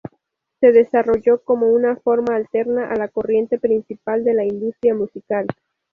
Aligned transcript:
Se 0.59 0.71
desarrolló 0.71 1.43
como 1.43 1.67
una 1.67 1.95
forma 1.95 2.35
alterna 2.35 2.89
a 2.91 2.95
la 2.95 3.09
corriente 3.09 3.59
principal 3.59 4.23
de 4.23 4.33
la 4.33 4.43
industria 4.43 4.95
musical. 4.95 5.45